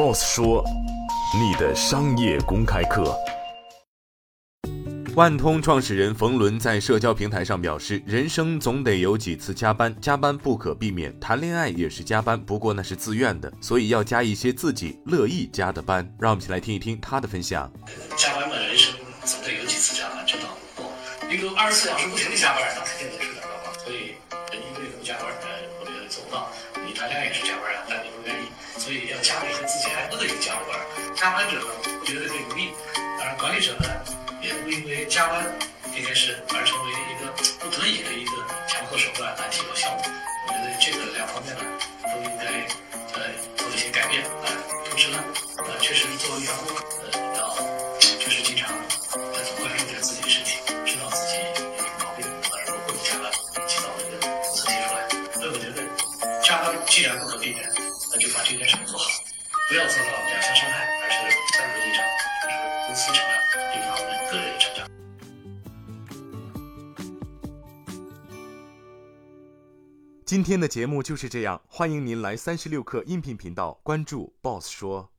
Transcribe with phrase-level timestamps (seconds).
[0.00, 0.64] ，Boss 说，
[1.38, 3.14] 你的商业公开课。
[5.14, 17.70] 万通创始人冯仑在社交平台上表示：“人生总得有几次加班，加班不可避免，谈恋爱也是加班，不过那是自愿的，所以要加一些自己乐意加的班。”让我们一起来听一听他的分享。
[18.16, 18.94] 加班嘛，人生
[19.26, 20.44] 总得有几次加班，知道
[20.76, 20.82] 不？
[21.30, 23.74] 一个二十四小时不停的加班，那肯定得出点状况。
[23.84, 24.16] 所以
[24.50, 25.26] 人一个月不加班，
[25.78, 26.48] 我觉得做不到。
[26.86, 28.39] 你谈恋爱也是加班啊，但你不愿意，
[28.80, 31.14] 所以要加一些自己还乐意加的班。
[31.14, 31.68] 加班者呢，
[32.00, 32.72] 我觉得很有利，
[33.18, 33.86] 当然管理者呢。
[34.40, 35.44] 也不因为加班
[35.94, 38.32] 这件事而成为一个不得已的一个
[38.66, 40.10] 强迫手段来提高效率。
[40.48, 41.60] 我觉得这个两方面呢
[42.08, 42.48] 都应该
[43.12, 44.48] 呃做一些改变啊。
[44.88, 45.22] 同时呢，
[45.58, 46.72] 呃，确实作为员工
[47.04, 47.52] 呃要
[48.16, 48.72] 就是经常
[49.12, 50.56] 关注着自己的身体，
[50.88, 53.28] 知道自己有什么毛病，而不加班，
[53.68, 55.04] 及早的一个检测提出来。
[55.36, 55.84] 所以我觉得
[56.40, 57.68] 加班既然不可避免，
[58.12, 59.08] 那就把这件事做好，
[59.68, 61.16] 不要做到两相伤害，而是
[61.56, 62.04] 三个立场，
[62.42, 62.56] 就是
[62.86, 63.32] 公司成长，
[63.72, 64.10] 一方面。
[64.28, 64.90] 个人成长。
[70.24, 75.12] 今天的节目就是这样，欢迎您来三十六课音频频道关注 Boss 说。